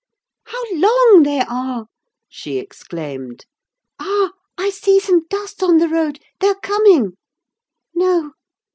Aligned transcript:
"How 0.45 0.63
long 0.73 1.21
they 1.23 1.41
are!" 1.41 1.85
she 2.27 2.57
exclaimed. 2.57 3.45
"Ah, 3.99 4.31
I 4.57 4.71
see 4.71 4.99
some 4.99 5.27
dust 5.29 5.61
on 5.61 5.77
the 5.77 5.87
road—they 5.89 6.47
are 6.47 6.59
coming! 6.59 7.17
No! 7.93 8.31